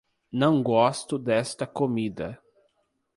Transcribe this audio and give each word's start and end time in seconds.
Não 0.31 0.63
gosto 0.63 1.15
desta 1.19 1.67
comida. 1.67 2.41